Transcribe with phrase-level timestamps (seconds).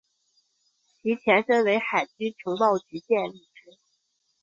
[0.99, 3.77] 其前身为海军情报局建立之。